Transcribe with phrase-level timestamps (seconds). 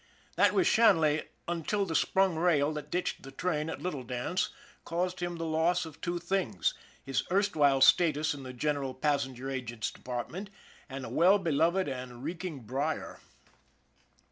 [0.35, 4.49] That was Shanley until the sprung rail that ditched the train at Little Dance
[4.83, 9.91] caused him the loss of two things his erstwhile status in the general passenger agent's
[9.91, 10.49] department,
[10.89, 13.19] and a well beloved and reeking brier.